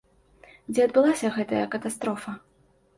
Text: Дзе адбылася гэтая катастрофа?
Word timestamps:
Дзе 0.71 0.81
адбылася 0.89 1.33
гэтая 1.37 1.63
катастрофа? 1.79 2.39